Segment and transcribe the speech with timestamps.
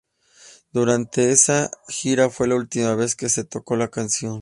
[0.73, 4.39] Durante esa gira fue la última vez que se tocó la canción.